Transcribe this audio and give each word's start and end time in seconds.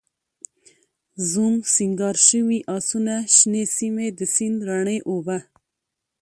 زوم، 1.29 1.55
سینګار 1.73 2.15
شوي 2.27 2.59
آسونه، 2.77 3.15
شنې 3.35 3.63
سیمې، 3.77 4.07
د 4.17 4.19
سیند 4.35 4.57
رڼې 4.69 4.97
اوبه 5.09 5.37